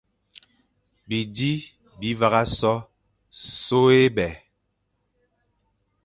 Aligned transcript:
Bizi 1.07 1.53
bi 1.99 2.09
vagha 2.19 2.43
so 2.59 2.73
sô 3.61 3.79
é 4.01 4.03
bè, 4.15 4.29